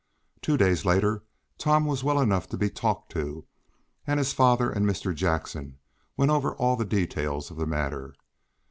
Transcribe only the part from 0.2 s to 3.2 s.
Two days later Tom was well enough to be talked